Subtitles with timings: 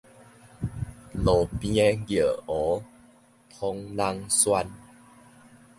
[1.13, 1.75] 路邊
[2.07, 2.83] 个尿壺，
[3.51, 4.67] 通人漩